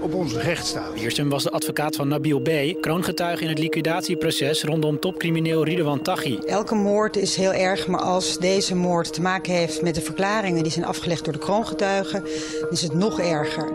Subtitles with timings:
[0.00, 0.92] op onze rechtsstaat.
[0.94, 2.50] Wiersum was de advocaat van Nabil B.,
[2.80, 6.36] kroongetuige in het liquidatieproces rondom topcrimineel Ridwan Taghi.
[6.36, 10.62] Elke moord is heel erg, maar als deze moord te maken heeft met de verklaringen
[10.62, 12.24] die zijn afgelegd door de kroongetuigen,
[12.70, 13.72] is het nog erger.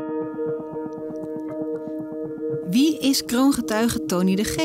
[2.69, 4.57] Wie is kroongetuige Tony de G?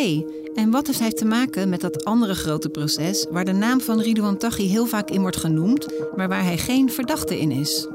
[0.55, 4.01] En wat heeft hij te maken met dat andere grote proces waar de naam van
[4.01, 7.87] Ridwan Taghi heel vaak in wordt genoemd, maar waar hij geen verdachte in is?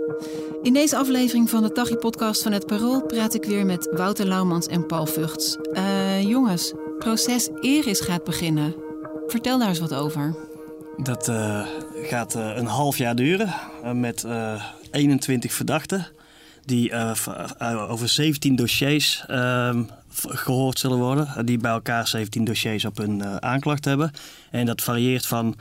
[0.62, 4.68] In deze aflevering van de Taghi-podcast van het Parool praat ik weer met Wouter Laumans
[4.68, 5.58] en Paul Vugts.
[5.74, 8.76] Uh, jongens, proces Eris gaat beginnen.
[9.28, 10.36] Vertel daar eens wat over.
[10.98, 11.68] Dat uh,
[12.04, 13.54] gaat uh, een half jaar duren
[13.94, 14.26] met
[14.92, 16.08] 21 verdachten
[16.66, 16.94] die
[17.90, 19.84] over 17 dossiers ehm,
[20.28, 21.46] gehoord zullen worden.
[21.46, 24.12] Die bij elkaar 17 dossiers op hun aanklacht hebben.
[24.52, 25.56] En dat varieert van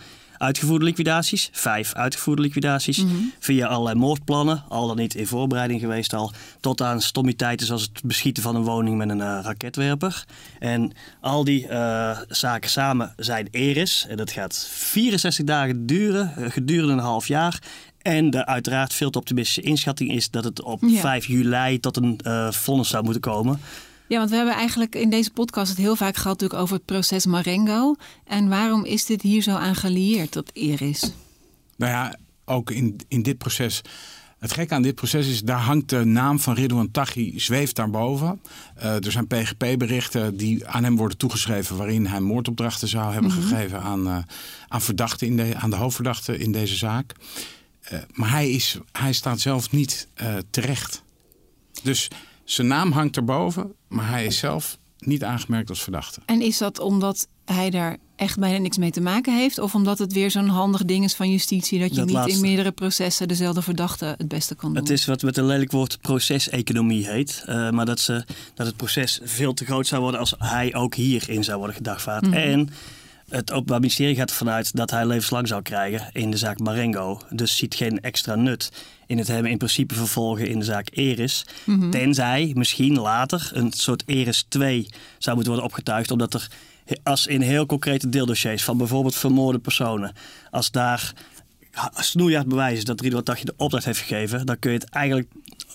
[0.44, 3.32] uitgevoerde liquidaties, vijf uitgevoerde liquidaties, mm -hmm.
[3.38, 8.02] via allerlei moordplannen, al dan niet in voorbereiding geweest al, tot aan stommiteiten zoals het
[8.04, 10.24] beschieten van een woning met een uh, raketwerper.
[10.58, 14.06] En al die uh, zaken samen zijn ERIS.
[14.08, 17.62] En dat gaat 64 dagen duren, uh, gedurende een half jaar.
[18.02, 21.00] En de uiteraard veel te optimistische inschatting is dat het op ja.
[21.00, 22.20] 5 juli tot een
[22.52, 23.60] vonnis zou moeten komen.
[24.08, 26.84] Ja, want we hebben eigenlijk in deze podcast het heel vaak gehad natuurlijk over het
[26.84, 27.94] proces Marengo.
[28.24, 31.12] En waarom is dit hier zo aan gelieerd, dat Eris?
[31.76, 33.80] Nou ja, ook in, in dit proces.
[34.38, 38.40] Het gekke aan dit proces is, daar hangt de naam van Ridouan Taghi, zweeft daarboven.
[38.78, 41.76] Uh, er zijn PGP-berichten die aan hem worden toegeschreven...
[41.76, 43.48] waarin hij moordopdrachten zou hebben mm -hmm.
[43.48, 44.18] gegeven aan, uh,
[44.68, 47.12] aan, verdachten in de, aan de hoofdverdachten in deze zaak.
[47.92, 50.08] Uh, maar hij, is, hij staat zelf niet
[50.50, 51.02] terecht.
[51.82, 52.08] Dus
[52.44, 56.20] zijn naam hangt erboven, maar hij is zelf niet aangemerkt als verdachte.
[56.26, 59.58] En is dat omdat hij daar echt bijna niks mee te maken heeft?
[59.58, 61.78] Of omdat het weer zo'n handig ding is van justitie...
[61.78, 62.34] dat je Dat niet laatste.
[62.34, 64.82] in meerdere processen dezelfde verdachte het beste kan doen?
[64.82, 67.44] Het is wat met een lelijk woord proceseconomie heet.
[67.48, 68.24] Uh, maar dat, ze,
[68.54, 72.26] dat het proces veel te groot zou worden als hij ook hierin zou worden gedagvaard.
[72.26, 72.34] Mhm.
[72.34, 72.68] En
[73.28, 77.20] het Openbaar Ministerie gaat ervan uit dat hij levenslang zou krijgen in de zaak Marengo.
[77.30, 78.70] Dus ziet geen extra nut
[79.06, 81.46] in het hebben in principe vervolgen in de zaak Eris.
[81.64, 81.90] Mhm.
[81.90, 84.88] Tenzij misschien later een soort Eris 2
[85.18, 86.10] zou moeten worden opgetuigd.
[86.10, 86.48] Omdat er
[87.02, 90.12] als in heel concrete deeldossiers van bijvoorbeeld vermoorde personen.
[90.50, 91.12] Als daar
[91.94, 94.46] snoeihard bewijs is dat Ridwan Taghi de opdracht heeft gegeven.
[94.46, 95.28] Dan kun je het eigenlijk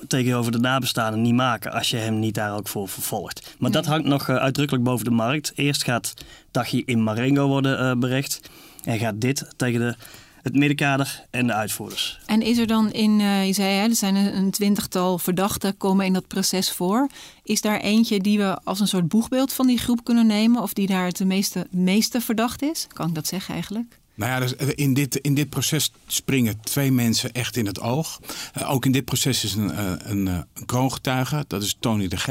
[0.07, 3.55] tegenover de nabestaanden niet maken als je hem niet daar ook voor vervolgt.
[3.59, 5.51] Maar dat hangt nog uh, uitdrukkelijk boven de markt.
[5.55, 6.13] Eerst gaat
[6.51, 8.41] Taghi in Marengo worden uh, berecht.
[8.83, 9.95] En gaat dit tegen de,
[10.41, 12.19] het middenkader en de uitvoerders.
[12.25, 16.05] En is er dan in, uh, je zei hè, er zijn een, twintigtal verdachten komen
[16.05, 17.07] in dat proces voor.
[17.43, 20.61] Is daar eentje die we als een soort boegbeeld van die groep kunnen nemen?
[20.61, 22.87] Of die daar het meeste, meeste verdacht is?
[22.93, 23.97] Kan ik dat zeggen eigenlijk?
[24.15, 28.19] Nou ja, dus in, dit, in dit proces springen twee mensen echt in het oog.
[28.57, 32.17] Uh, ook in dit proces is een, uh, een, een kroongetuige, dat is Tony de
[32.17, 32.27] G.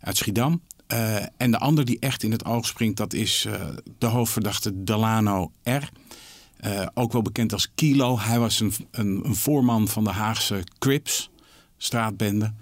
[0.00, 0.60] uit Schiedam.
[0.92, 3.54] Uh, en de ander die echt in het oog springt, dat is uh,
[3.98, 5.88] de hoofdverdachte Delano R.
[6.66, 8.18] Uh, ook wel bekend als Kilo.
[8.18, 11.30] Hij was een, een, een voorman van de Haagse Crips,
[11.76, 12.52] straatbende.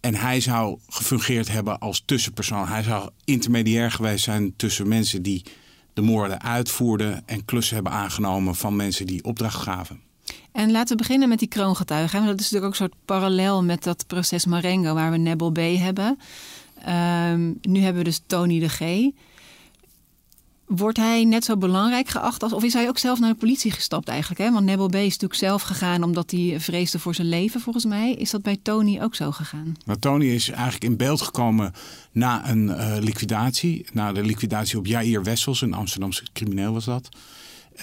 [0.00, 2.68] En hij zou gefungeerd hebben als tussenpersoon.
[2.68, 5.44] Hij zou intermediair geweest zijn tussen mensen die
[5.92, 10.00] de moorden uitvoerden en klussen hebben aangenomen van mensen die opdracht gaven.
[10.52, 12.18] En laten we beginnen met die kroongetuigen.
[12.18, 15.50] Want dat is natuurlijk ook een soort parallel met dat proces Marengo, waar we Nebel
[15.50, 16.18] B hebben.
[16.88, 18.80] Um, nu hebben we dus Tony de G.
[20.76, 22.52] Wordt hij net zo belangrijk geacht als.
[22.52, 24.40] Of is hij ook zelf naar de politie gestapt eigenlijk?
[24.40, 24.52] Hè?
[24.52, 28.12] Want Nebel B is natuurlijk zelf gegaan omdat hij vreesde voor zijn leven, volgens mij.
[28.12, 29.76] Is dat bij Tony ook zo gegaan?
[29.84, 31.72] Nou, Tony is eigenlijk in beeld gekomen
[32.12, 33.86] na een uh, liquidatie.
[33.92, 37.08] Na de liquidatie op Jair Wessels, een Amsterdamse crimineel was dat.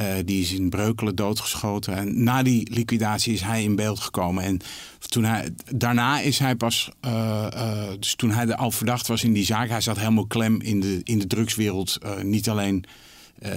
[0.02, 1.96] Uh, die is in Breukelen doodgeschoten.
[1.96, 4.44] En na die liquidatie is hij in beeld gekomen.
[4.44, 4.59] En
[5.00, 9.34] toen hij, daarna is hij pas, uh, uh, dus toen hij al verdacht was in
[9.34, 12.00] die zaak, hij zat helemaal klem in de, in de drugswereld.
[12.24, 12.84] niet alleen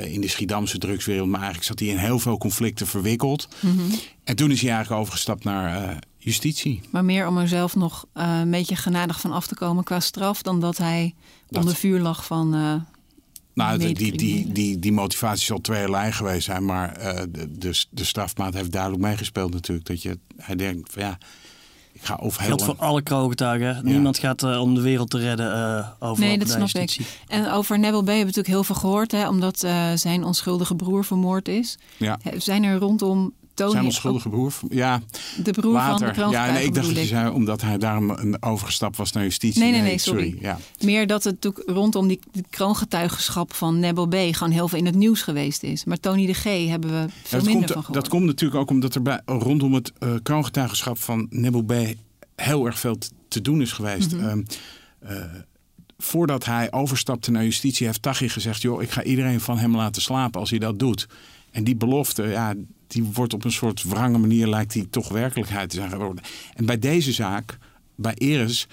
[0.05, 3.49] in de Schiedamse drugswereld, maar eigenlijk zat hij in heel veel conflicten verwikkeld.
[3.61, 3.73] Mhm.
[3.73, 3.99] Mm -hmm.
[4.25, 6.81] En toen is hij eigenlijk overgestapt naar justitie.
[6.91, 10.43] Maar meer om er zelf nog een beetje genadig van af te komen qua straf,
[10.43, 11.15] dan dat hij
[11.49, 11.61] dat...
[11.61, 12.55] onder vuur lag van.
[13.55, 16.65] Nou, die, die, die, die, die motivatie zal tweeërlei geweest zijn.
[16.65, 19.87] Maar uh, de, de, de strafmaat heeft duidelijk meegespeeld natuurlijk.
[19.87, 21.19] Dat je, hij denkt van ja,
[21.93, 22.47] ik ga of heel...
[22.47, 23.75] Geldt voor alle kroongetuigen.
[23.75, 23.81] Ja.
[23.83, 27.01] Niemand gaat uh, om de wereld te redden uh, over Nee, dat snap justitie.
[27.01, 27.21] ik.
[27.27, 29.13] En over Nebel B hebben we natuurlijk heel veel gehoord.
[29.13, 29.59] Hè, omdat
[29.95, 31.79] zijn onschuldige broer vermoord is.
[31.97, 32.19] Ja.
[32.37, 34.53] Zijn er rondom Tony, Zijn onschuldige broer?
[34.69, 35.01] Ja,
[35.43, 35.99] de broer later.
[35.99, 38.97] van de kroongetuige ja, nee, ik dacht dat je zei omdat hij daarom een overgestapt
[38.97, 39.63] was naar justitie.
[39.63, 40.37] Nee, nee, nee, sorry.
[40.41, 40.59] Ja.
[40.81, 42.21] Meer dat het natuurlijk rondom die,
[42.51, 44.15] kroongetuigenschap van Nebo B.
[44.15, 45.85] gewoon heel veel in het nieuws geweest is.
[45.85, 46.45] Maar Tony de G.
[46.45, 47.95] hebben we veel minder komt, van gehoord.
[47.95, 51.73] dat komt natuurlijk ook omdat er bij, rondom het uh, kroongetuigenschap van Nebo B.
[52.37, 52.97] heel erg veel
[53.29, 54.17] te, doen is geweest.
[54.17, 54.29] Mhm.
[54.29, 54.47] Um,
[55.03, 55.25] uh,
[55.99, 58.63] voordat hij overstapte naar justitie heeft Taghi gezegd...
[58.63, 61.09] joh, ik ga iedereen van hem laten slapen als hij dat doet.
[61.51, 62.55] En die belofte, ja,
[62.87, 64.49] die wordt op een soort wrange manier...
[64.49, 66.25] lijkt die toch werkelijkheid te zijn geworden.
[66.55, 67.59] En bij deze zaak,
[67.95, 68.67] bij Eres,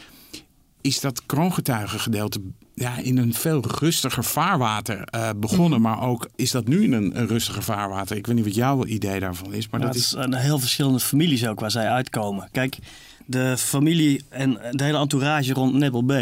[0.82, 2.42] is dat kroongetuigengedeelte...
[2.74, 5.78] Ja, in een veel rustiger vaarwater uh, begonnen.
[5.78, 5.84] Mm.
[5.84, 8.18] Maar ook is dat nu in een, een, rustiger vaarwater.
[8.18, 9.70] Ik weet niet wat jouw idee daarvan is.
[9.70, 12.50] Maar ja, dat is een heel verschillende families ook waar zij uitkomen.
[12.52, 12.78] Kijk,
[13.26, 16.14] de familie en de hele entourage rond Nebel B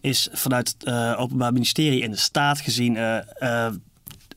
[0.00, 3.68] is vanuit het uh, Openbaar Ministerie en de staat gezien uh,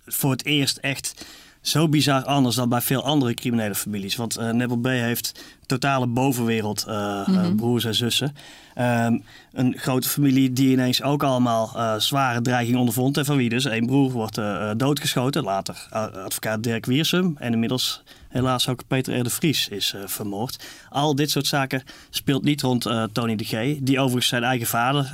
[0.06, 1.26] voor het eerst echt
[1.62, 4.16] zo bizar anders dan bij veel andere criminele families.
[4.16, 7.56] Want uh, Nebel B heeft totale bovenwereld uh, mm -hmm.
[7.56, 8.36] broers en zussen.
[8.78, 13.18] Um, een grote familie die ineens ook allemaal uh, zware dreiging ondervond.
[13.18, 15.44] En van wie dus één broer wordt uh, doodgeschoten.
[15.44, 15.88] Later
[16.24, 17.36] advocaat Dirk Wiersum.
[17.38, 19.24] En inmiddels helaas ook Peter R.
[19.24, 20.64] de Vries is vermoord.
[20.90, 23.78] Al dit soort zaken speelt niet rond Tony de G.
[23.82, 25.10] Die overigens zijn eigen vader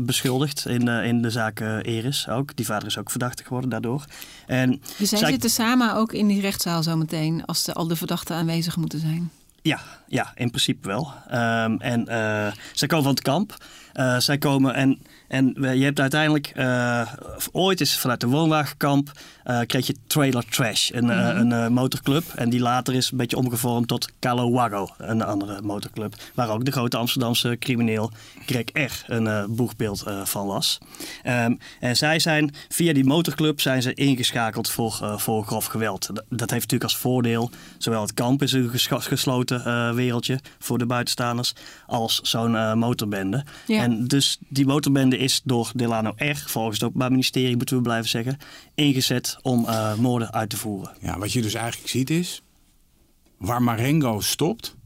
[0.00, 2.56] beschuldigt in, in de zaak Eris ook.
[2.56, 4.04] Die vader is ook verdachte geworden daardoor.
[4.46, 7.44] En dus zij, zij zitten samen ook in die rechtszaal zometeen.
[7.44, 9.30] Als de, al de verdachten aanwezig moeten zijn.
[9.62, 11.12] Ja, ja, in principe wel.
[11.32, 13.56] Um, en uh, zij komen van het kamp.
[13.94, 14.98] Uh, zij komen en,
[15.28, 17.12] en je hebt uiteindelijk, uh,
[17.52, 19.12] ooit is vanuit de woonwagenkamp,
[19.66, 21.52] kreeg je Trailer Trash, een, mm -hmm.
[21.52, 22.24] een motorclub.
[22.34, 26.14] En die later is een beetje omgevormd tot Calowago, een andere motorclub.
[26.34, 28.10] Waar ook de grote Amsterdamse crimineel
[28.46, 29.12] Greg R.
[29.12, 30.78] een boegbeeld van was.
[31.26, 36.06] Um, en zij zijn, via die motorclub zijn ze ingeschakeld voor, voor grof geweld.
[36.06, 40.86] Dat, dat heeft natuurlijk als voordeel, zowel het kamp is een gesloten wereldje voor de
[40.86, 41.52] buitenstaanders,
[41.86, 43.44] als zo'n motorbende.
[43.66, 43.81] Ja.
[43.82, 48.08] En dus die motorbende is door Delano R, volgens het Openbaar Ministerie moeten we blijven
[48.08, 48.38] zeggen,
[48.74, 50.92] ingezet om uh, moorden uit te voeren.
[51.00, 52.42] Ja, wat je dus eigenlijk ziet is,
[53.38, 54.76] waar Marengo stopt,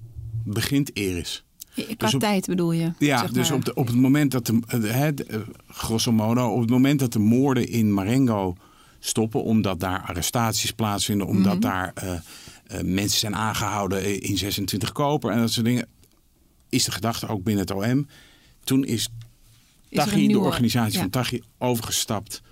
[0.44, 1.44] begint Eris.
[1.74, 2.92] Qua dus op, tijd bedoel je?
[2.98, 3.58] Ja, zeg dus maar.
[3.58, 7.12] op, de, op het moment dat de, de, de, grosso modo, op het moment dat
[7.12, 8.54] de moorden in Marengo
[8.98, 11.70] stoppen, omdat daar arrestaties plaatsvinden, omdat mm -hmm.
[11.70, 15.88] daar uh, uh, mensen zijn aangehouden in 26 koper en dat soort dingen,
[16.68, 18.06] is de gedachte ook binnen het OM.
[18.66, 19.08] Toen is
[19.90, 21.00] Taghi, de organisatie ja.
[21.00, 22.42] van Taghi, overgestapt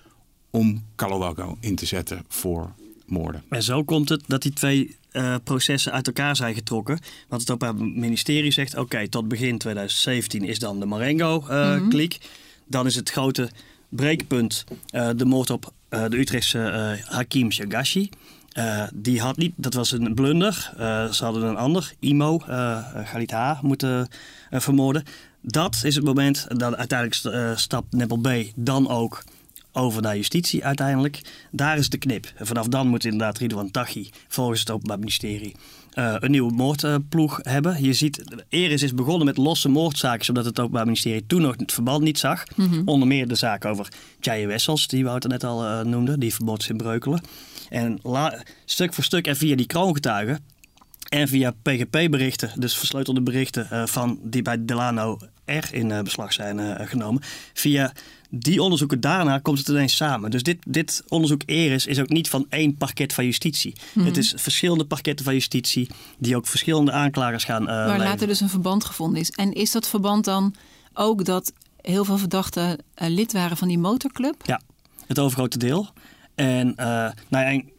[0.50, 2.72] om Calowago in te zetten voor
[3.06, 3.42] moorden.
[3.48, 6.98] En zo komt het dat die twee uh, processen uit elkaar zijn getrokken.
[7.28, 12.12] Want het Openbaar Ministerie zegt, oké, okay, tot begin 2017 is dan de Marengo-kliek.
[12.12, 12.66] Uh, mm -hmm.
[12.66, 13.50] Dan is het grote
[13.88, 18.10] breekpunt uh, de moord op de Utrechtse Hakim Shagashi.
[18.58, 20.72] Uh, die had niet, dat was een blunder.
[20.78, 24.08] Uh, ze hadden een ander, Imo, uh, Galit H, moeten
[24.50, 25.04] vermoorden.
[25.46, 29.22] Dat is het moment dat uiteindelijk stapt Nebel B dan ook
[29.74, 31.20] over naar justitie uiteindelijk.
[31.50, 32.32] Daar is de knip.
[32.36, 35.54] En vanaf dan moet inderdaad Ridwan Taghi, volgens het Openbaar Ministerie,
[35.94, 37.82] uh, een nieuwe moordploeg uh, hebben.
[37.82, 41.72] Je ziet, Eris is begonnen met losse moordzaken, zodat het Openbaar Ministerie toen nog het
[41.72, 42.44] verband niet zag.
[42.48, 42.66] Mhm.
[42.66, 42.88] Mm -hmm.
[42.88, 43.88] Onder meer de zaak over
[44.20, 47.20] Tjaye Wessels, die Wouter net al uh, noemde, die vermoord is in Breukelen.
[47.68, 48.00] En
[48.64, 50.38] stuk voor stuk en via die kroongetuigen
[51.08, 56.32] en via PGP-berichten, dus versleutelde berichten uh, van die bij Delano R in uh, beslag
[56.32, 57.22] zijn uh, genomen.
[57.52, 57.92] Via
[58.30, 60.30] die onderzoeken daarna komt het ineens samen.
[60.30, 63.72] Dus dit, dit onderzoek Eris is ook niet van één parket van justitie.
[63.76, 64.06] Mm Mhm.
[64.06, 68.06] Het is verschillende parketten van justitie die ook verschillende aanklagers gaan Waar leveren.
[68.06, 69.30] later dus een verband gevonden is.
[69.30, 70.54] En is dat verband dan
[70.92, 74.34] ook dat heel veel verdachten lid waren van die motorclub?
[74.46, 74.60] Ja,
[75.06, 75.88] het overgrote deel.
[76.34, 77.70] En, uh, nou ja, en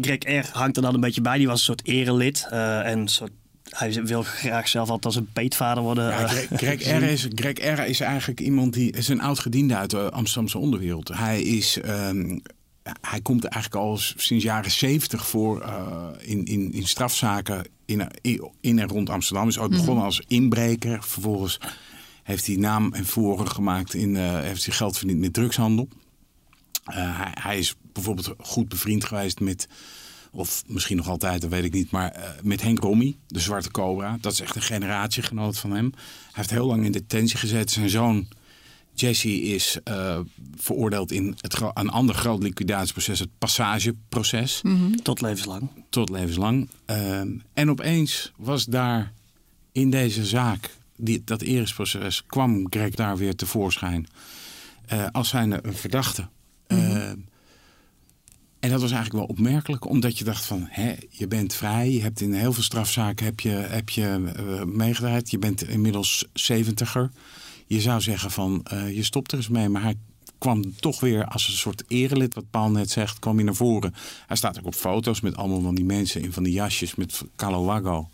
[0.00, 0.48] Greg R.
[0.52, 1.38] hangt er dan een beetje bij.
[1.38, 2.46] Die was een soort erelid.
[2.52, 3.32] Uh, en soort,
[3.74, 6.08] hij wil graag zelf altijd als een peetvader worden.
[6.08, 7.02] Ja, Greg, Greg, R.
[7.02, 7.86] Is, Greg R.
[7.86, 11.08] is eigenlijk iemand die is een oud gediende uit de Amsterdamse onderwereld.
[11.08, 11.78] Hij is.
[11.84, 12.42] Um,
[13.00, 18.08] hij komt eigenlijk al sinds jaren zeventig voor uh, in, in, in strafzaken in,
[18.60, 19.48] in en rond Amsterdam.
[19.48, 20.06] Is ook begonnen mm -hmm.
[20.06, 21.02] als inbreker.
[21.02, 21.60] Vervolgens
[22.22, 23.94] heeft hij naam en voren gemaakt.
[23.94, 25.88] In, uh, heeft hij geld verdiend met drugshandel.
[26.90, 29.68] Uh, hij, hij, is bijvoorbeeld goed bevriend geweest met,
[30.34, 33.70] of misschien nog altijd, dat weet ik niet, maar uh, met Henk Rommy, de Zwarte
[33.70, 34.18] Cobra.
[34.20, 35.92] Dat is echt een generatiegenoot van hem.
[35.94, 37.70] Hij heeft heel lang in detentie gezet.
[37.70, 38.28] Zijn zoon
[38.94, 40.18] Jesse is uh,
[40.56, 44.62] veroordeeld in het, een ander groot liquidatieproces, het passageproces.
[44.62, 45.02] Mm -hmm.
[45.02, 45.68] Tot levenslang.
[45.88, 46.68] Tot levenslang.
[47.52, 49.12] en opeens was daar
[49.72, 54.06] in deze zaak, die, dat Erisproces, kwam Greg daar weer tevoorschijn
[55.12, 56.28] als zijn een verdachte.
[58.64, 62.02] En dat was eigenlijk wel opmerkelijk, omdat je dacht van, hè, je bent vrij, je
[62.02, 64.32] hebt in heel veel strafzaken heb je, heb je
[65.00, 67.10] uh, je bent inmiddels zeventiger.
[67.66, 69.96] Je zou zeggen van, uh, je stopt er eens mee, maar hij
[70.38, 73.94] kwam toch weer als een soort erelid, wat Paul net zegt, kwam hij naar voren.
[74.26, 77.22] Hij staat ook op foto's met allemaal van die mensen in van die jasjes met
[77.36, 78.08] Calowago.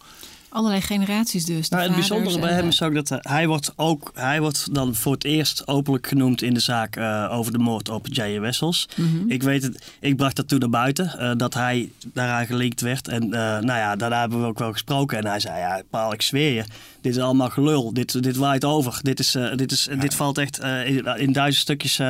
[0.51, 1.69] Allerlei generaties dus.
[1.69, 4.95] Nou, het bijzondere bij hem is ook dat uh, hij, wordt ook, hij wordt dan
[4.95, 8.39] voor het eerst openlijk genoemd in de zaak uh, over de moord op J.J.
[8.39, 8.89] Wessels.
[8.97, 9.31] Mm -hmm.
[9.31, 13.09] Ik weet het, ik bracht dat toen naar buiten, uh, dat hij daaraan gelinkt werd.
[13.09, 15.19] En nou ja, daarna hebben we ook wel gesproken.
[15.19, 16.65] En hij zei, ja Paul, ik zweer je,
[17.01, 17.93] dit is allemaal gelul.
[17.93, 18.99] Dit, dit waait over.
[19.03, 22.01] Dit, is, dit, is, dit valt echt in, in duizend stukjes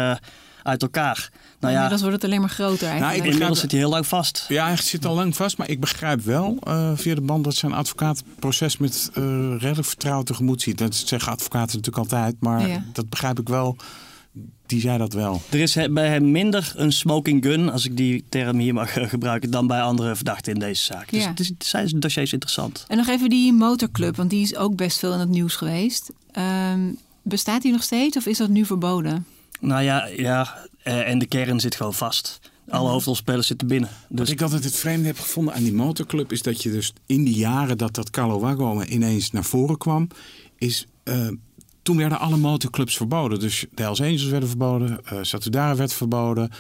[0.63, 1.31] uit elkaar.
[1.61, 3.19] Nou ja, inmiddels wordt het alleen maar groter eigenlijk.
[3.19, 4.45] Nou, inmiddels zit hij heel lang vast.
[4.49, 5.59] Ja, hij zit al lang vast.
[5.59, 9.25] Maar ik begrijp wel uh, via de band dat zijn advocaat het proces met uh,
[9.59, 10.79] redelijk vertrouwen tegemoet ziet.
[10.79, 12.37] Dat zeggen advocaten natuurlijk altijd.
[12.41, 12.85] Maar ja.
[12.93, 13.77] dat begrijp ik wel.
[14.67, 15.43] Die zei dat wel.
[15.51, 19.51] Er is bij hem minder een smoking gun, als ik die term hier mag gebruiken,
[19.51, 21.11] dan bij andere verdachten in deze zaak.
[21.11, 21.33] Dus, Ja.
[21.33, 22.85] dus zijn dossiers interessant.
[22.89, 26.11] En nog even die motorclub, want die is ook best veel in het nieuws geweest.
[26.73, 29.27] Um, bestaat die nog steeds of is dat nu verboden?
[29.61, 32.41] Nou ja, ja uh, en de kern zit gewoon vast.
[32.69, 33.91] Alle hoofdrolspelers zitten binnen.
[34.09, 36.33] Dus Wat ik altijd het vreemde heb gevonden aan die motorclub...
[36.33, 40.09] is dat je dus in die jaren dat dat Calowago ineens naar voren kwam...
[40.59, 41.29] is uh,
[41.83, 43.39] toen werden alle motorclubs verboden.
[43.39, 46.51] Dus de Hells Angels werden verboden, uh, Satudara werd verboden...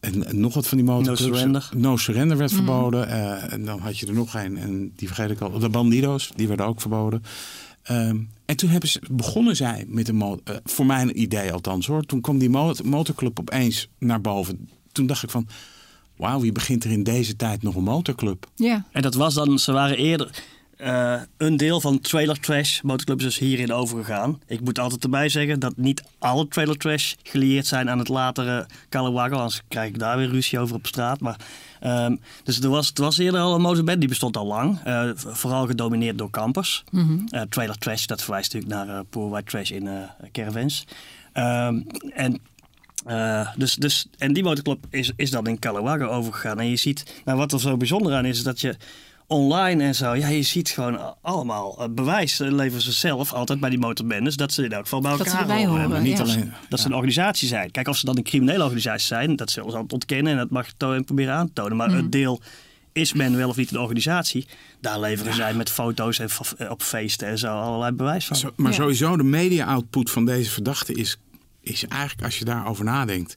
[0.00, 1.20] En, en, nog wat van die motorclubs.
[1.20, 1.68] No Surrender.
[1.76, 2.56] No Surrender werd mm.
[2.56, 3.08] verboden.
[3.08, 5.58] Uh, en dan had je er nog een, en die vergeet ik al.
[5.58, 7.22] De Bandido's, die werden ook verboden.
[7.90, 12.02] Um, en toen hebben ze, begonnen zij met een, uh, voor mijn idee althans hoor.
[12.02, 14.68] Toen kwam die motor, motorclub opeens naar boven.
[14.92, 15.48] Toen dacht ik van,
[16.16, 18.50] wauw, wie begint er in deze tijd nog een motorclub?
[18.54, 18.84] Ja.
[18.92, 20.42] En dat was dan, ze waren eerder
[20.78, 24.40] uh, een deel van Trailer Trash motorclubs is hierin overgegaan.
[24.46, 28.66] Ik moet altijd erbij zeggen dat niet alle Trailer Trash gelieerd zijn aan het latere
[28.88, 29.36] Calawago.
[29.36, 31.20] Anders krijg ik daar weer ruzie over op straat.
[31.20, 31.36] Maar,
[31.84, 34.86] um, dus er was, het was eerder al een motorband, die bestond al lang.
[34.86, 36.84] Uh, vooral gedomineerd door campers.
[36.90, 37.02] Mhm.
[37.02, 37.38] Mm -hmm.
[37.38, 39.88] uh, Trailer Trash, dat verwijst natuurlijk naar Poor White Trash in
[40.32, 40.84] caravans.
[41.34, 42.40] Um, en
[43.06, 46.60] uh, dus, dus, en die motorclub is, is dan in Calawago overgegaan.
[46.60, 48.76] En je ziet, nou, wat er zo bijzonder aan is, is dat je
[49.28, 53.60] online en zo, ja, je ziet gewoon allemaal uh, bewijs uh, leveren ze zelf altijd
[53.60, 55.84] bij die motorbendes dat ze in elk geval bij dat elkaar ze erbij horen.
[55.84, 56.02] horen.
[56.02, 56.22] Niet ja.
[56.22, 56.76] alleen dat ja.
[56.76, 57.70] ze een organisatie zijn.
[57.70, 60.50] Kijk, of ze dan een criminele organisatie zijn, dat zullen ze altijd ontkennen en dat
[60.50, 61.76] mag je proberen aan te tonen.
[61.76, 61.96] Maar mm.
[61.96, 62.40] het deel
[62.92, 64.46] is men wel of niet een organisatie,
[64.80, 65.38] daar leveren ja.
[65.38, 66.28] zij met foto's en
[66.70, 68.36] op feesten en zo allerlei bewijs van.
[68.36, 68.76] Zo, maar ja.
[68.76, 71.18] sowieso de media-output van deze verdachte is,
[71.60, 73.36] is eigenlijk, als je daarover nadenkt,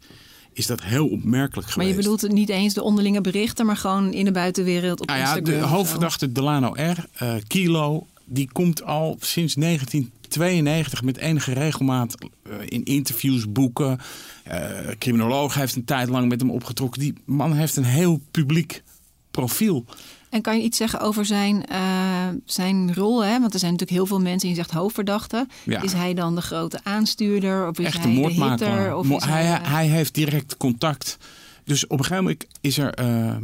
[0.53, 1.77] is dat heel opmerkelijk geweest.
[1.77, 5.19] Maar je bedoelt niet eens de onderlinge berichten, maar gewoon in de buitenwereld op nou
[5.19, 5.39] ja.
[5.39, 12.15] De hoofdverdachte Delano R, uh, Kilo, die komt al sinds 1992 met enige regelmaat
[12.47, 13.99] uh, in interviews, boeken.
[14.47, 14.57] Uh,
[14.97, 17.01] criminoloog heeft een tijd lang met hem opgetrokken.
[17.01, 18.83] Die man heeft een heel publiek
[19.31, 19.85] profiel.
[20.31, 23.23] En kan je iets zeggen over zijn, uh, zijn rol?
[23.23, 23.39] Hè?
[23.39, 25.47] Want er zijn natuurlijk heel veel mensen die zegt hoofdverdachte.
[25.63, 25.81] Ja.
[25.81, 27.67] Is hij dan de grote aanstuurder?
[27.67, 28.57] Of is Echt hij moordmaker.
[28.57, 28.95] de hitter?
[28.95, 31.17] Of Mo hij, hij, hij, heeft direct contact.
[31.63, 33.35] Dus op een gegeven moment is er uh,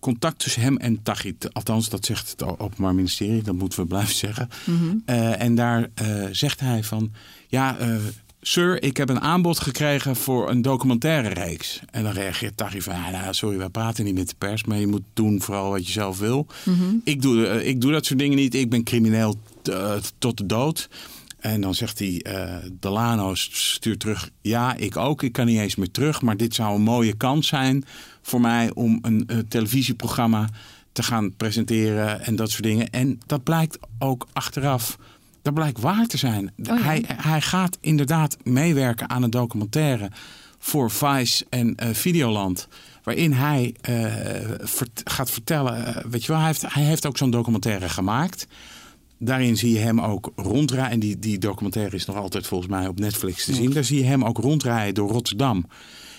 [0.00, 1.54] contact tussen hem en Tagit.
[1.54, 3.42] Althans, dat zegt het Openbaar Ministerie.
[3.42, 4.48] Dat moeten we blijven zeggen.
[4.64, 5.02] Mm -hmm.
[5.06, 5.88] uh, en daar
[6.30, 7.12] zegt hij van...
[7.48, 7.76] Ja,
[8.42, 11.80] Sir, ik heb een aanbod gekregen voor een documentaire reeks.
[11.90, 14.78] En dan reageert Taghi van, ja, nou, sorry, wij praten niet met de pers, maar
[14.78, 16.46] je moet doen vooral wat je zelf wil.
[16.64, 17.00] Mm -hmm.
[17.04, 20.46] ik, doe, uh, ik doe dat soort dingen niet, ik ben crimineel uh, tot de
[20.46, 20.88] dood.
[21.38, 25.76] En dan zegt hij, uh, Delano stuurt terug, ja, ik ook, ik kan niet eens
[25.76, 27.84] meer terug, maar dit zou een mooie kans zijn
[28.22, 30.48] voor mij om een televisieprogramma
[30.92, 32.90] te gaan presenteren en dat soort dingen.
[32.90, 34.98] En dat blijkt ook achteraf
[35.42, 36.44] dat blijkt waar te zijn.
[36.46, 36.82] Oh ja.
[36.82, 40.10] hij, hij gaat inderdaad meewerken aan een documentaire
[40.58, 42.68] voor Vice en uh, Videoland.
[43.02, 44.04] Waarin hij uh,
[44.60, 45.88] vert, gaat vertellen.
[45.88, 48.46] Uh, weet je wel, hij heeft, hij heeft ook zo'n documentaire gemaakt.
[49.18, 50.90] Daarin zie je hem ook rondrijden.
[50.90, 53.68] En die, die documentaire is nog altijd volgens mij op Netflix te zien.
[53.68, 53.74] Ja.
[53.74, 55.66] Daar zie je hem ook rondrijden door Rotterdam.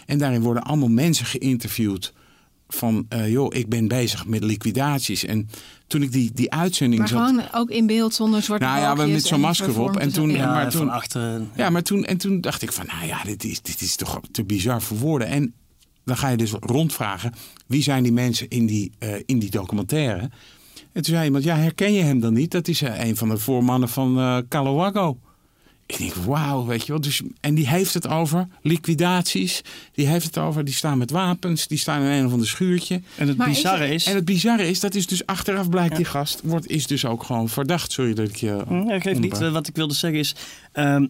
[0.06, 2.14] En daarin worden allemaal mensen geïnterviewd.
[2.68, 5.26] Van, joh, ik ben bezig met liquidaties.
[5.26, 5.50] En
[5.92, 7.28] toen ik die, die uitzending maar zat...
[7.28, 9.98] gewoon ook in beeld zonder zwarte Nou ja, met zo'n masker op.
[9.98, 11.42] En toen, ja, maar toen, van achter.
[11.56, 14.20] Ja, maar toen, en toen dacht ik van, nou ja, dit is, dit is toch
[14.32, 15.28] te bizar voor woorden.
[15.28, 15.54] En
[16.06, 17.34] dan ga je dus rondvragen,
[17.68, 20.30] wie zijn die mensen in die, uh, in die documentaire?
[20.94, 22.52] En toen zei iemand, ja, herken je hem dan niet?
[22.52, 25.18] Dat is uh, een van de voormannen van uh, Calawago.
[25.92, 27.02] Ik denk, wauw, weet je wel.
[27.02, 29.62] Dus, en die heeft het over liquidaties.
[29.94, 31.68] Die heeft het over, die staan met wapens.
[31.68, 33.02] Die staan in een of ander schuurtje.
[33.18, 34.06] En het Maar bizarre is...
[34.06, 36.42] En het bizarre is, dat is dus achteraf blijkt die gast...
[36.44, 37.92] Wordt, is dus ook gewoon verdacht.
[37.92, 38.64] Sorry dat ik je...
[38.68, 39.16] Hm, Ja, geeft niet.
[39.16, 39.42] onderbreek.
[39.42, 40.36] Eh, Wat ik wilde zeggen is...
[40.72, 41.06] ehm,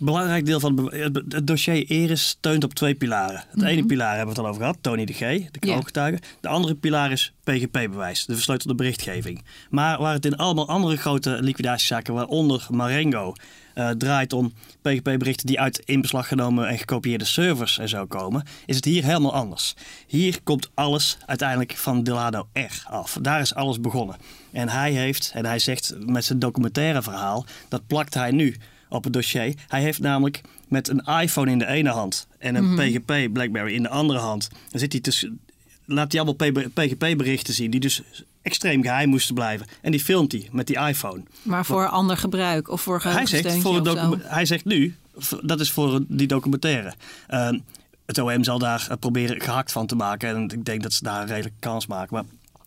[0.00, 3.44] belangrijk deel van het, dossier Eris steunt op twee pilaren.
[3.50, 5.18] Het ene pilaar hebben we het al over gehad, Tony de G,
[5.50, 6.18] de kroongetuige.
[6.40, 9.44] De andere pilaar is PGP-bewijs, de versleutelde berichtgeving.
[9.70, 13.34] Maar waar het in allemaal andere grote liquidatiezaken, waaronder Marengo,
[13.78, 18.44] eh, draait om PGP-berichten die uit in beslag genomen en gekopieerde servers en zo komen,
[18.66, 19.74] is het hier helemaal anders.
[20.06, 23.18] Hier komt alles uiteindelijk van Delano R af.
[23.22, 24.16] Daar is alles begonnen.
[24.52, 28.56] En hij heeft, en hij zegt met zijn documentaire verhaal, dat plakt hij nu
[28.88, 29.54] op het dossier.
[29.68, 33.82] Hij heeft namelijk met een iPhone in de ene hand en een PGP Blackberry in
[33.82, 34.48] de andere hand.
[34.70, 35.40] Dan zit hij tussen,
[35.84, 38.02] laat hij allemaal PGP-berichten zien die dus
[38.48, 39.66] extreem geheim moesten blijven.
[39.82, 41.22] En die filmt hij met die iPhone.
[41.42, 44.94] Maar voor ander gebruik of voor Hij zegt, voor hij zegt nu,
[45.42, 46.92] dat is voor die documentaire.
[47.26, 47.58] Ehm,
[48.06, 50.28] het OM zal daar eh, proberen gehakt van te maken.
[50.36, 52.14] En ik denk dat ze daar een redelijke kans maken.
[52.14, 52.24] Maar,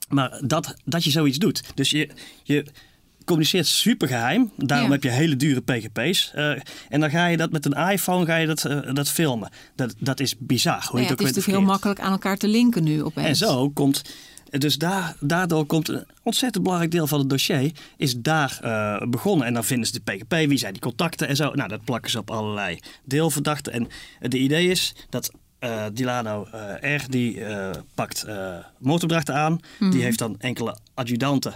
[0.09, 1.63] maar dat, dat je zoiets doet.
[1.75, 2.09] Dus je,
[2.43, 2.65] je
[3.25, 4.51] communiceert super geheim.
[4.57, 4.93] Daarom Ja.
[4.93, 6.31] heb je hele dure PGP's.
[6.35, 6.49] eh,
[6.89, 9.49] en dan ga je dat met een iPhone ga je dat, eh, dat filmen.
[9.75, 10.73] Dat, dat is bizar.
[10.75, 13.27] Hoe Nou je ja, het is natuurlijk heel makkelijk aan elkaar te linken nu opeens.
[13.27, 14.01] en zo komt.
[14.59, 19.47] Dus daar, daardoor komt een ontzettend belangrijk deel van het dossier is daar eh, begonnen.
[19.47, 21.53] En dan vinden ze de PGP, wie zijn die contacten en zo.
[21.53, 23.73] Nou, dat plakken ze op allerlei deelverdachten.
[23.73, 23.87] En
[24.19, 27.43] de idee is dat eh Dilano eh, R, die
[27.95, 28.25] pakt
[28.77, 29.59] moordopdrachten aan.
[29.79, 31.53] Die heeft dan enkele adjudanten.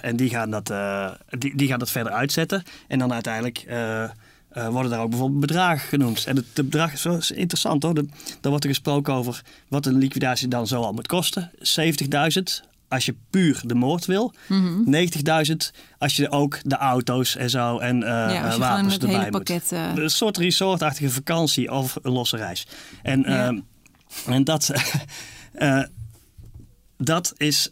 [0.00, 0.72] en die gaan, dat,
[1.38, 2.62] die, die gaan dat verder uitzetten.
[2.88, 3.66] En dan uiteindelijk
[4.54, 6.24] eh, worden daar ook bijvoorbeeld bedragen genoemd.
[6.26, 7.94] En het, het bedrag is wel interessant hoor.
[7.94, 8.06] De-
[8.40, 11.50] Dan wordt er gesproken over wat een liquidatie dan zo al moet kosten.
[11.58, 11.62] 70.000
[12.88, 14.34] als je puur de moord wil.
[14.50, 15.54] 90.000
[15.98, 19.02] als je ook de auto's en zo en eh, ja, als je gewoon wapens het
[19.02, 19.44] erbij hele moet.
[19.44, 19.70] pakket...
[19.98, 22.66] Een soort resortachtige vakantie of een losse reis.
[23.02, 23.46] En, Ja.
[23.46, 23.58] ehm,
[24.26, 24.70] en dat,
[25.52, 25.82] eh,
[26.96, 27.70] dat is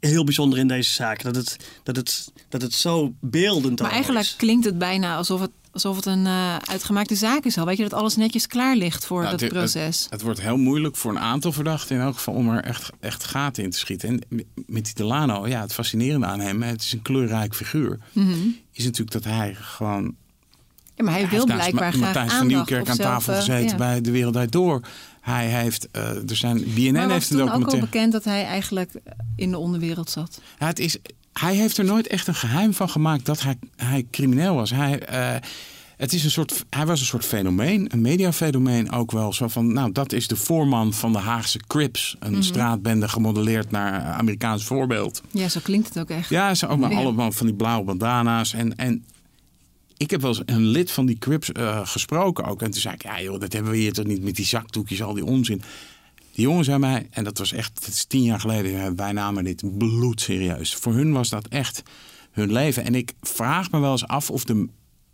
[0.00, 1.22] heel bijzonder in deze zaak.
[1.22, 4.36] Dat het, dat het, dat het zo beeldend maar allemaal eigenlijk is.
[4.36, 7.64] klinkt het bijna alsof het, alsof het een eh, uitgemaakte zaak is al.
[7.66, 10.02] Weet je, dat alles netjes klaar ligt voor Nou, dat het- proces.
[10.02, 12.90] Het, het wordt heel moeilijk voor een aantal verdachten in elk geval om er echt,
[13.00, 14.08] echt gaten in te schieten.
[14.08, 18.30] En met die Delano, ja, het fascinerende aan hem, het is een kleurrijk figuur, Mhm.
[18.72, 20.14] is natuurlijk dat hij gewoon...
[20.96, 23.38] Ja, maar hij, Hij wil heeft naast blijkbaar graag van Nieuwkerk aan zelf, tafel eh,
[23.38, 23.76] gezeten ja.
[23.76, 24.80] bij De Wereld Door.
[25.24, 27.86] Hij heeft, eh, er zijn, BNN Maar heeft een toen ook al documentaire...
[27.90, 28.92] bekend dat hij eigenlijk
[29.36, 30.40] in de onderwereld zat?
[30.58, 30.96] Ja, het is,
[31.32, 34.70] hij heeft er nooit echt een geheim van gemaakt dat hij, hij crimineel was.
[34.70, 35.34] Hij, eh,
[35.96, 39.32] het is een soort, hij was een soort fenomeen, een mediafenomeen ook wel.
[39.32, 42.16] Zo van, nou, dat is de voorman van de Haagse Crips.
[42.18, 42.42] Een Mhm.
[42.42, 45.22] straatbende gemodelleerd naar Amerikaans voorbeeld.
[45.30, 46.28] Ja, zo klinkt het ook echt.
[46.28, 48.52] Ja, ze ook maar allemaal van die blauwe bandana's.
[48.52, 49.04] En, en
[49.96, 52.62] ik heb wel eens een lid van die Crips eh, gesproken ook.
[52.62, 55.02] En toen zei ik, ja joh, dat hebben we hier toch niet met die zakdoekjes,
[55.02, 55.62] al die onzin.
[56.32, 59.44] Die jongen zei mij, en dat was echt, is tien jaar geleden, eh, wij namen
[59.44, 60.74] dit bloedserieus.
[60.74, 61.82] Voor hun was dat echt
[62.30, 62.84] hun leven.
[62.84, 64.68] En ik vraag me wel eens af of de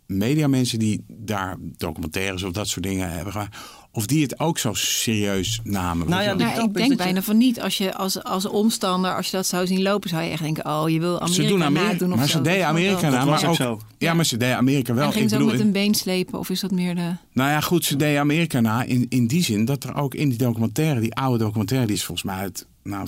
[0.05, 3.57] mediamensen die daar documentaires of dat soort dingen hebben gemaakt,
[3.93, 6.09] of die het ook zo serieus namen.
[6.09, 7.61] Nou ja, de Nou, ik denk je- bijna van niet.
[7.61, 10.65] Als je als, als omstander, als je dat zou zien lopen, zou je echt denken:
[10.65, 12.37] oh, je wil Amerika ze doen Amerika, of maar zo.
[12.37, 13.79] ze deden Amerika na, maar ook zo.
[13.97, 15.05] ja, maar ze deden Amerika wel.
[15.05, 17.11] En ging ik ze ook bedoel, met een been slepen of is dat meer de...
[17.33, 20.29] Nou ja, goed, ze deden Amerika na in, in die zin dat er ook in
[20.29, 23.07] die documentaire, die oude documentaire, die is volgens mij het, nou,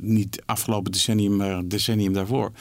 [0.00, 2.52] niet afgelopen decennium, maar decennium daarvoor,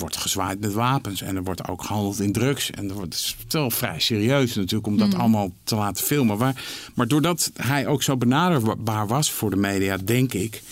[0.00, 2.70] wordt gezwaaid met wapens en er wordt ook gehandeld in drugs.
[2.70, 6.38] En wordt, het is wel vrij serieus natuurlijk om dat allemaal te laten filmen.
[6.38, 10.62] Maar, maar doordat hij ook zo benaderbaar was voor de media, denk ik,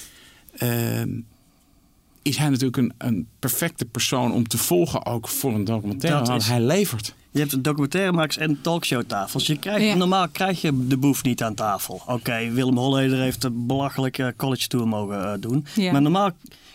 [0.57, 1.09] ehm,
[2.23, 6.25] is hij natuurlijk een, een perfecte persoon om te volgen ook voor een documentaire.
[6.27, 7.15] Dat is- hij levert.
[7.33, 9.47] Je hebt documentairemakers en talkshowtafels.
[9.47, 9.95] Je krijgt, Ja.
[9.95, 12.03] Normaal krijg je de boef niet aan tafel.
[12.07, 15.67] Oké, Willem Holleder heeft een belachelijke college tour mogen eh, doen.
[15.75, 15.93] Ja.
[15.93, 16.31] Maar normaal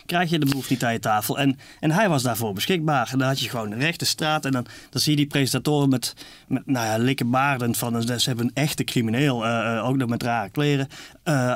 [0.06, 1.38] krijg je de boef niet aan je tafel.
[1.38, 3.08] En, en hij was daarvoor beschikbaar.
[3.12, 4.44] En dan had je gewoon een rechte straat.
[4.44, 6.14] En dan, dan zie je die presentatoren met,
[6.48, 7.74] met nou ja, likke baarden.
[7.74, 10.88] Van, ze hebben een echte crimineel, eh, eh, ook nog met rare kleren,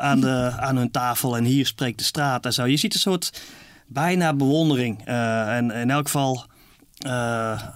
[0.00, 1.36] aan, de, aan hun tafel.
[1.36, 2.64] En hier spreekt de straat en zo.
[2.64, 3.42] Je ziet een soort
[3.86, 5.04] bijna bewondering.
[5.04, 6.50] En in elk geval...
[7.02, 7.10] eh,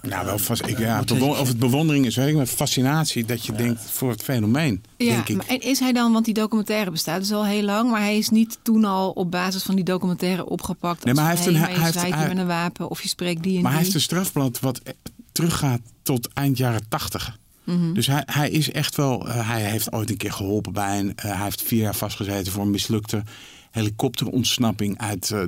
[0.01, 3.51] Ja, wel vast, ik, ja, of het bewondering is, weet ik, maar fascinatie dat je
[3.53, 5.35] denkt voor het fenomeen, Ja, denk ik.
[5.37, 8.17] maar en is hij dan, want die documentaire bestaat dus al heel lang, maar hij
[8.17, 11.03] is niet toen al op basis van die documentaire opgepakt.
[11.03, 13.43] Nee, maar hij heeft een- hij je heeft- hij- met een wapen of je spreekt
[13.43, 14.93] die en Maar hij heeft een strafblad wat eh,
[15.31, 17.37] teruggaat tot eind jaren tachtig.
[17.63, 17.93] Mhm.
[17.93, 21.15] Dus hij, hij is echt wel, eh, hij heeft ooit een keer geholpen bij een,
[21.15, 23.23] eh, hij heeft vier jaar vastgezeten voor een mislukte
[23.71, 25.41] helikopterontsnapping uit, eh,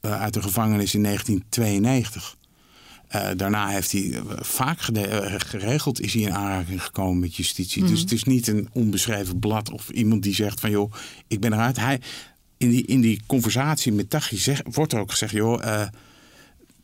[0.00, 2.36] eh, uit de gevangenis in 1992.
[3.12, 7.84] Eh, daarna heeft hij eh, vaak eh, geregeld is hij in aanraking gekomen met justitie.
[7.84, 10.92] Dus het is niet een onbeschreven blad of iemand die zegt van joh,
[11.26, 11.76] ik ben eruit.
[11.76, 12.00] Hij,
[12.56, 15.88] in, die, in die conversatie met Tachi zeg, wordt er ook gezegd, joh, eh,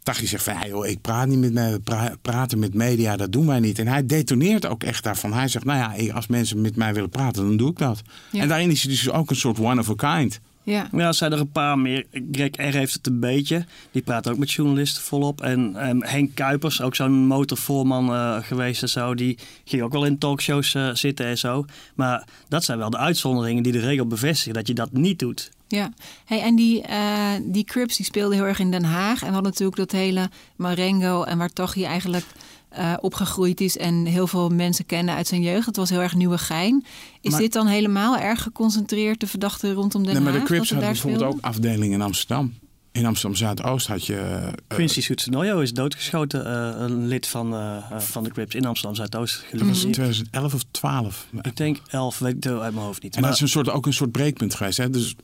[0.03, 3.47] Tachi zegt van, joh, ik praat niet met mij, pra- praten met media, dat doen
[3.47, 3.79] wij niet.
[3.79, 5.33] En hij detoneert ook echt daarvan.
[5.33, 8.03] Hij zegt, nou ja, als mensen met mij willen praten, dan doe ik dat.
[8.33, 8.43] Ja.
[8.43, 10.41] En daarin is hij dus ook een soort one of a kind.
[10.69, 10.89] Ja.
[10.93, 12.07] Ja, er zijn er een paar meer.
[12.33, 12.77] Greg R.
[12.77, 13.65] heeft het een beetje.
[13.91, 15.41] Die praat ook met journalisten volop.
[15.41, 19.15] En ehm, Henk Kuipers, ook zo'n motorvoorman eh, geweest en zo.
[19.15, 21.65] Die ging ook wel in talkshows eh, zitten en zo.
[21.95, 24.55] Maar dat zijn wel de uitzonderingen die de regel bevestigen.
[24.55, 25.51] Dat je dat niet doet.
[25.69, 25.93] Ja,
[26.25, 29.21] hey, en die, eh die Crips die speelden heel erg in Den Haag.
[29.21, 32.25] En we hadden natuurlijk dat hele Marengo en waar Tachi eigenlijk
[32.69, 35.67] eh, opgegroeid is en heel veel mensen kennen uit zijn jeugd.
[35.67, 36.85] Het was heel erg Nieuwegein.
[37.21, 40.41] Is Maar- dit dan helemaal erg geconcentreerd, de verdachte rondom Den Nee, maar Haag?
[40.43, 42.55] de Crips hadden bijvoorbeeld ook afdelingen in Amsterdam.
[42.93, 44.17] In Amsterdam Zuidoost had je.
[44.17, 46.47] eh, Quincy Soetsenooyo is doodgeschoten.
[46.47, 47.55] eh, een lid van,
[47.99, 49.45] van de Crips in Amsterdam Zuidoost.
[49.53, 51.27] dat was in 2011 of 12.
[51.43, 53.15] Ik denk 11, weet ik uit mijn hoofd niet.
[53.15, 54.77] En Maar- dat is een soort, ook een soort breekpunt geweest.
[54.79, 54.91] Hè?
[54.91, 55.15] Dus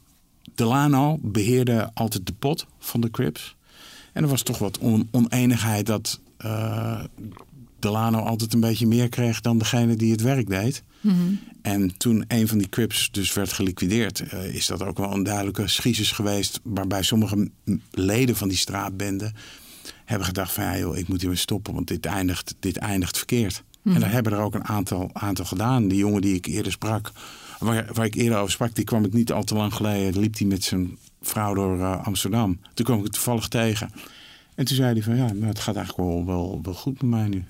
[0.55, 3.57] Delano beheerde altijd de pot van de Crips.
[4.13, 6.21] En er was toch wat on- oneenigheid dat
[7.85, 10.83] Delano altijd een beetje meer kreeg dan degene die het werk deed.
[11.01, 11.15] Mhm.
[11.63, 15.23] En toen een van die Crips dus werd geliquideerd, eh, is dat ook wel een
[15.23, 16.61] duidelijke schisis geweest.
[16.63, 17.51] Waarbij sommige
[17.91, 19.33] leden van die straatbende
[20.05, 23.63] hebben gedacht van ja joh, ik moet hiermee stoppen, want dit eindigt, dit eindigt verkeerd.
[23.85, 25.89] En daar hebben er ook een aantal, aantal gedaan.
[25.89, 27.13] Die jongen die ik eerder sprak,
[27.59, 30.21] waar, waar ik eerder over sprak, die kwam ik niet al te lang geleden.
[30.21, 32.59] liep hij met zijn vrouw door eh, Amsterdam.
[32.75, 33.91] Toen kwam ik het toevallig tegen.
[34.55, 37.11] En toen zei hij van ja, nou, het gaat eigenlijk wel, wel, wel goed met
[37.11, 37.45] mij nu.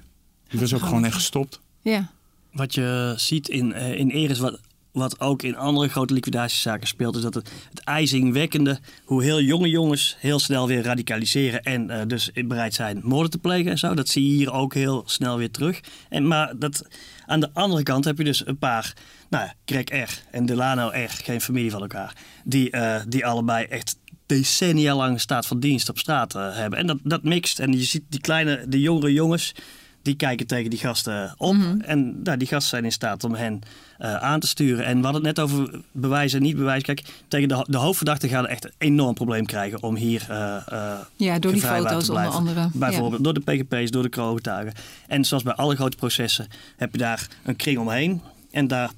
[0.49, 1.61] Die was ook gewoon echt gestopt.
[1.83, 2.11] Ja,
[2.53, 4.61] Wat je ziet in, eh, in Eris, wat,
[4.93, 9.69] wat ook in andere grote liquidatiezaken speelt, is dat het, het ijzingwekkende, hoe heel jonge
[9.69, 13.95] jongens heel snel weer radicaliseren en eh, dus bereid zijn moorden te plegen en zo.
[13.95, 15.81] Dat zie je hier ook heel snel weer terug.
[16.09, 16.87] En, maar dat,
[17.27, 18.95] aan de andere kant heb je dus een paar,
[19.31, 20.23] nou ja, Greg R.
[20.31, 25.46] en Delano R., geen familie van elkaar, die, eh, die allebei echt decennia lang staat
[25.46, 26.78] van dienst op straat eh, hebben.
[26.78, 27.58] En dat, dat mixt.
[27.58, 29.54] En je ziet die kleine, de jongere jongens,
[30.04, 31.56] die kijken tegen die gasten op.
[31.80, 33.60] En nou, die gasten zijn in staat om hen
[33.98, 34.84] eh, aan te sturen.
[34.84, 36.84] En we hadden het net over bewijzen en niet bewijzen.
[36.84, 40.56] Kijk, tegen de, de hoofdverdachte gaan we echt een enorm probleem krijgen om hier eh
[40.68, 42.68] eh, ja door die foto's onder andere.
[42.72, 44.74] Bijvoorbeeld door de PGP's, door de kroongetuigen.
[45.06, 48.22] En zoals bij alle grote processen heb je daar een kring omheen.
[48.50, 48.90] En daar,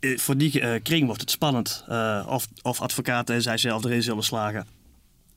[0.00, 4.02] voor die eh, kring wordt het spannend eh, of, of advocaten en zij zelf erin
[4.02, 4.66] zullen slagen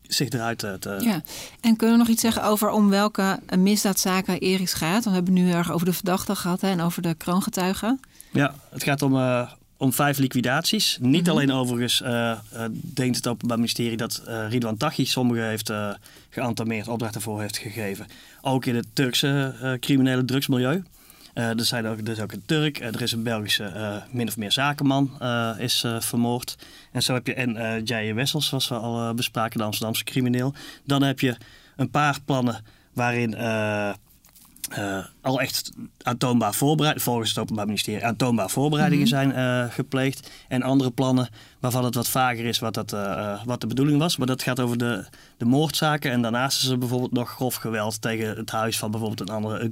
[0.08, 0.98] zich eruit eh, te...
[1.02, 1.22] Ja.
[1.62, 4.92] en kunnen we nog iets zeggen over om welke eh, misdaadzaken Eris gaat?
[4.92, 8.00] Want we hebben nu erg over de verdachte gehad hè, en over de kroongetuigen.
[8.32, 10.98] Ja, het gaat om, eh, om vijf liquidaties.
[11.02, 11.30] Niet Mhm.
[11.32, 12.38] alleen overigens eh, eh,
[12.72, 15.90] denkt het Openbaar Ministerie dat eh Ridwan Taghi sommige heeft uh,
[16.30, 18.08] geantameerd, opdracht ervoor heeft gegeven.
[18.42, 20.84] Ook in het Turkse uh, criminele drugsmilieu.
[21.34, 24.28] Uh, er, zijn ook, er is ook een Turk, er is een Belgische uh, min
[24.28, 25.22] of meer zakenman
[25.58, 26.58] is vermoord.
[26.92, 30.54] En zo heb je en Jair Wessels, zoals we al bespraken, de Amsterdamse crimineel.
[30.84, 31.36] Dan heb je
[31.76, 33.36] een paar plannen waarin
[34.78, 39.32] uh, al echt aantoonbaar voorbereid, volgens het Openbaar Ministerie, aantoonbaar voorbereidingen mm -hmm.
[39.32, 40.30] zijn uh, gepleegd.
[40.48, 44.18] En andere plannen waarvan het wat vager is wat, dat, uh, wat de bedoeling was.
[44.18, 45.06] Maar dat gaat over de,
[45.38, 46.12] de moordzaken.
[46.12, 49.72] En daarnaast is er bijvoorbeeld nog grof geweld tegen het huis van bijvoorbeeld een andere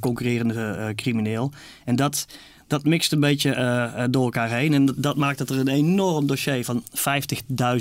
[0.00, 1.52] concurrerende crimineel.
[1.84, 2.26] En dat,
[2.72, 4.74] dat mixt een beetje uh, door elkaar heen.
[4.74, 6.84] En dat, maakt dat er een enorm dossier van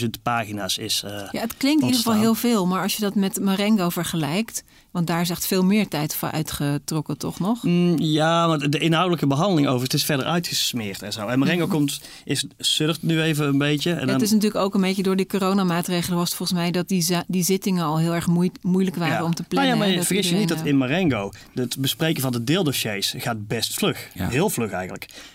[0.01, 1.03] 50.000 pagina's is.
[1.05, 2.67] Uh, ja, het klinkt in ieder geval heel veel.
[2.67, 4.63] Maar als je dat met Marengo vergelijkt...
[4.91, 7.63] want daar is echt veel meer tijd voor uitgetrokken, toch nog?
[7.63, 11.27] Mm, ja, maar de inhoudelijke behandeling over het is verder uitgesmeerd en zo.
[11.27, 11.71] En Marengo mm.
[11.71, 13.91] komt, is, surft nu even een beetje.
[13.91, 14.13] En ja, dan...
[14.13, 16.17] Het is natuurlijk ook een beetje door die coronamaatregelen...
[16.17, 19.23] was het volgens mij dat die, die zittingen al heel erg moe moeilijk waren ja.
[19.23, 19.77] om te plannen.
[19.77, 21.31] Nou ja, maar vergis je niet dat in Marengo...
[21.53, 24.09] het bespreken van de deeldossiers gaat best vlug.
[24.13, 24.27] Ja.
[24.27, 24.80] Heel vlug eigenlijk.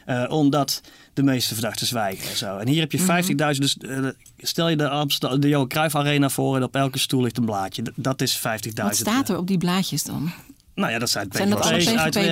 [0.06, 0.80] Uh, omdat
[1.14, 2.56] de meeste verdachten zwijgen en zo.
[2.56, 3.04] En hier heb je 50.000.
[3.04, 3.52] Mm -hmm.
[3.60, 6.56] Dus uh, stel je de, de Johan Cruijff Arena voor...
[6.56, 7.82] en op elke stoel ligt een blaadje.
[7.94, 8.42] Dat is 50.000.
[8.74, 10.32] Wat staat er op die blaadjes dan?
[10.76, 11.60] Nou ja, dat zijn, zijn dat.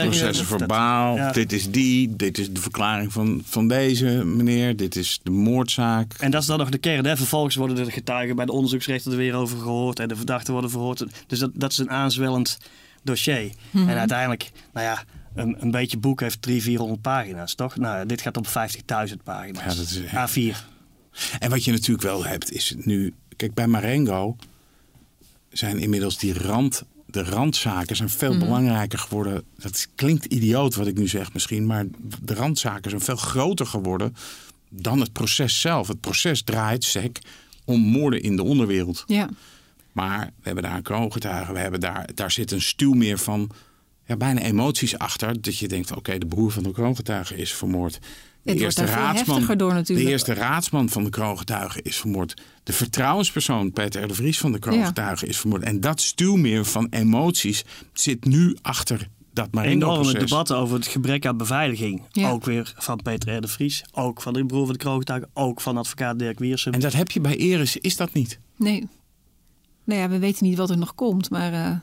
[0.03, 1.17] Processen verbaal.
[1.17, 1.33] Ja.
[1.33, 2.17] Dit is die.
[2.17, 4.77] Dit is de verklaring van, van deze meneer.
[4.77, 6.15] Dit is de moordzaak.
[6.19, 7.07] En dat is dan nog de kern.
[7.07, 7.17] Hè?
[7.17, 9.99] Vervolgens worden de getuigen bij de onderzoeksrechter er weer over gehoord.
[9.99, 11.05] En de verdachten worden verhoord.
[11.27, 12.59] Dus dat, dat is een aanzwellend
[13.03, 13.43] dossier.
[13.43, 13.79] Mm Mhm.
[13.79, 13.89] -hmm.
[13.89, 15.03] En uiteindelijk, nou ja...
[15.35, 17.77] Een, een beetje boek heeft 300, 400 pagina's, toch?
[17.77, 18.45] Nou, dit gaat om
[19.09, 19.63] 50.000 pagina's.
[19.63, 20.73] Ja, dat is, A4.
[21.39, 23.15] En wat je natuurlijk wel hebt, is nu...
[23.37, 24.37] Kijk, bij Marengo
[25.49, 26.85] zijn inmiddels die rand...
[27.07, 28.49] De randzaken zijn veel mm -hmm.
[28.49, 29.43] belangrijker geworden.
[29.57, 31.67] Dat klinkt idioot wat ik nu zeg misschien.
[31.67, 31.87] Maar
[32.23, 34.15] de randzaken zijn veel groter geworden
[34.71, 35.89] dan het proces zelf.
[35.89, 37.19] Het proces draait, sec,
[37.65, 39.05] om moorden in de onderwereld.
[39.07, 39.29] Ja.
[39.93, 41.53] Maar we hebben daar een kroongetuige.
[41.53, 43.51] We hebben daar, daar zit een stuw meer van
[44.07, 45.43] ja, bijna emoties achter.
[45.43, 47.99] Dat je denkt, oké, okay, de broer van de kroongetuige is vermoord.
[48.43, 50.07] De Het wordt daar veel heftiger door natuurlijk.
[50.07, 52.43] De eerste raadsman van de kroongetuigen is vermoord.
[52.63, 54.09] De vertrouwenspersoon Peter R.
[54.09, 55.63] de Vries van de kroongetuigen is vermoord.
[55.63, 61.37] En dat stuwmeer van emoties zit nu achter dat Enorme debatten over het gebrek aan
[61.37, 62.03] beveiliging.
[62.11, 62.31] Ja.
[62.31, 63.41] Ook weer van Peter R.
[63.41, 63.85] de Vries.
[63.93, 65.31] Ook van de broer van de kroongetuigen.
[65.35, 66.73] Ook van advocaat Dirk Wiersum.
[66.73, 68.39] En dat heb je bij Eris, is dat niet?
[68.57, 68.89] Nee.
[69.85, 71.77] Nou ja, we weten niet wat er nog komt, maar eh,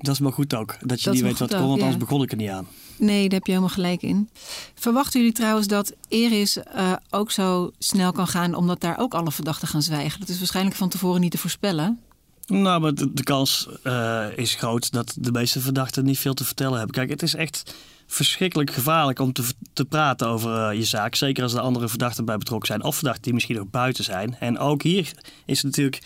[0.00, 0.76] Dat is maar goed ook.
[0.80, 1.98] Dat je Dat niet weet wat komt, want anders ja.
[1.98, 2.66] begon ik er niet aan.
[2.96, 4.28] nee, daar heb je helemaal gelijk in.
[4.74, 9.32] Verwachten jullie trouwens dat Eris eh, ook zo snel kan gaan, omdat daar ook alle
[9.32, 10.20] verdachten gaan zwijgen?
[10.20, 12.00] Dat is waarschijnlijk van tevoren niet te voorspellen.
[12.46, 16.44] Nou, maar de, de kans eh, is groot dat de meeste verdachten niet veel te
[16.44, 16.94] vertellen hebben.
[16.94, 17.74] Kijk, het is echt
[18.06, 21.14] verschrikkelijk gevaarlijk om te, te praten over eh, je zaak.
[21.14, 22.84] Zeker als er andere verdachten bij betrokken zijn.
[22.84, 24.36] Of verdachten die misschien ook buiten zijn.
[24.38, 25.12] En ook hier
[25.46, 26.02] is het natuurlijk...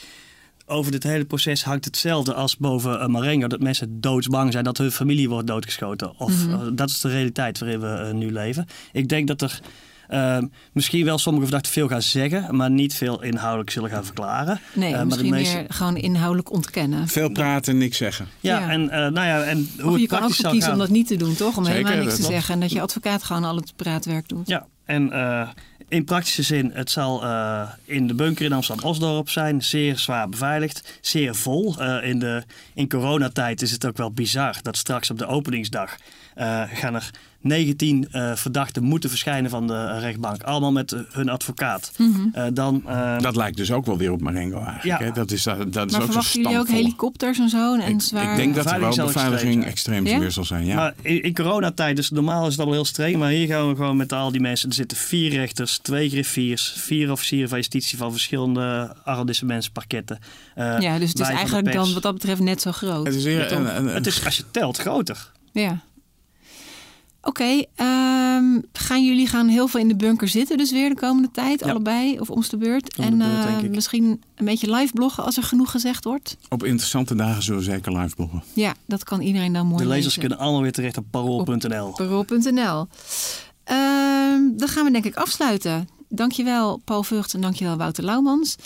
[0.66, 3.46] Over dit hele proces hangt hetzelfde als boven uh, Marengo.
[3.46, 6.18] Dat mensen doodsbang zijn dat hun familie wordt doodgeschoten.
[6.18, 6.52] Of Mhm.
[6.52, 8.66] eh, dat is de realiteit waarin we eh, nu leven.
[8.92, 9.60] Ik denk dat er
[10.08, 10.38] eh,
[10.72, 12.56] misschien wel sommige verdachten veel gaan zeggen.
[12.56, 14.60] Maar niet veel inhoudelijk zullen gaan verklaren.
[14.74, 17.08] Nee, Eh, de misschien meeste- meer gewoon inhoudelijk ontkennen.
[17.08, 18.26] Veel praten, niks zeggen.
[18.40, 18.70] Ja, Ja.
[18.70, 20.72] en uh, nou ja, en hoe Of het je kan ook kiezen gaan.
[20.72, 21.56] om dat niet te doen, toch?
[21.56, 22.32] Om Zeker, helemaal niks te klopt.
[22.34, 22.54] zeggen.
[22.54, 24.48] En dat je advocaat gewoon al het praatwerk doet.
[24.48, 25.48] Ja, en uh,
[25.88, 29.62] in praktische zin, het zal uh, in de bunker in Amsterdam-Osdorp zijn.
[29.62, 31.74] Zeer zwaar beveiligd, zeer vol.
[31.78, 32.42] Uh, in, de,
[32.74, 35.96] in coronatijd is het ook wel bizar dat straks op de openingsdag
[36.72, 40.42] gaan er 19 uh, verdachten moeten verschijnen van de rechtbank.
[40.42, 41.92] Allemaal met uh, hun advocaat.
[41.96, 42.20] Mhm.
[42.34, 45.00] Uh, dan, uh, Dat lijkt dus ook wel weer op Marengo eigenlijk.
[45.00, 45.06] Ja.
[45.06, 45.12] Hè?
[45.12, 47.74] Dat is, dat is Maar ook zo'n verwachten jullie ook helikopters en zo?
[47.78, 48.30] En Ik, zwaar...
[48.30, 50.18] ik denk dat er wel Beveiliging extreem Ja?
[50.18, 50.64] weer zal zijn.
[50.66, 50.74] Ja.
[50.74, 53.16] Maar in, in coronatijd, dus normaal is het allemaal heel streng.
[53.16, 54.68] Maar hier gaan we gewoon met al die mensen.
[54.68, 60.18] Er zitten vier rechters, twee griffiers, vier officieren van justitie van verschillende arrondissementsparketten.
[60.58, 63.06] Uh, ja, dus het is de eigenlijk dan wat dat betreft net zo groot.
[63.06, 63.58] het is weer Toch?
[63.58, 65.30] een, een, een- Het is als je telt groter.
[65.52, 65.80] Ja.
[67.24, 71.30] Oké, ehm, gaan jullie gaan heel veel in de bunker zitten dus weer de komende
[71.32, 71.70] tijd, Ja.
[71.70, 72.96] allebei of om de beurt?
[72.98, 73.70] Om de en beurt, eh, denk ik.
[73.70, 76.36] misschien een beetje live bloggen als er genoeg gezegd wordt?
[76.48, 78.42] op interessante dagen zullen we zeker live bloggen.
[78.52, 80.20] Ja, dat kan iedereen dan mooi De lezers lezen.
[80.20, 81.90] kunnen allemaal weer terecht op parool.nl.
[81.92, 82.86] Parool.nl.
[83.64, 85.88] Ehm, dan gaan we denk ik afsluiten.
[86.08, 88.56] Dankjewel Paul Vught en dankjewel Wouter Laumans.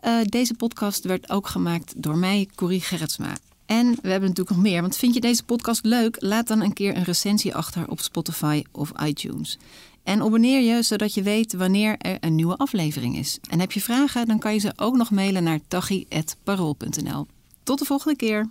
[0.00, 3.32] Eh, deze podcast werd ook gemaakt door mij, Corrie Gerritsma.
[3.66, 4.80] En we hebben natuurlijk nog meer.
[4.80, 6.16] Want vind je deze podcast leuk?
[6.18, 9.58] Laat dan een keer een recensie achter op Spotify of iTunes.
[10.02, 13.38] En abonneer je zodat je weet wanneer er een nieuwe aflevering is.
[13.50, 17.26] En heb je vragen, dan kan je ze ook nog mailen naar tachi.parool.nl.
[17.62, 18.48] Tot de volgende keer.